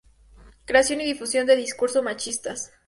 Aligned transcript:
creación 0.65 0.99
y 1.01 1.05
difusión 1.05 1.45
de 1.45 1.55
discurso 1.55 2.01
machistas 2.01 2.71